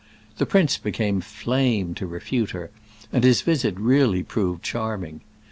The 0.39 0.47
prince 0.47 0.79
became 0.79 1.21
flame 1.21 1.93
to 1.93 2.07
refute 2.07 2.49
her, 2.57 2.71
and 3.13 3.23
his 3.23 3.41
visit 3.43 3.79
really 3.79 4.23
proved 4.23 4.63
charming. 4.63 5.21